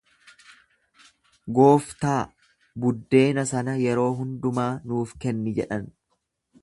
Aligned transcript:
Gooftaa, 1.59 2.15
buddeena 2.85 3.43
sana 3.53 3.77
yeroo 3.83 4.09
hundumaa 4.23 4.69
nuuf 4.93 5.15
kenni 5.27 5.55
jedhan. 5.61 5.87